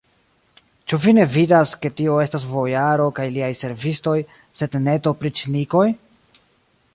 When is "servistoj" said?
3.61-4.17